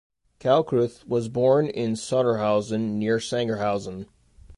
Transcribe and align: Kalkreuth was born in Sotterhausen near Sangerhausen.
Kalkreuth 0.39 1.07
was 1.07 1.29
born 1.29 1.67
in 1.67 1.91
Sotterhausen 1.95 2.95
near 2.97 3.19
Sangerhausen. 3.19 4.07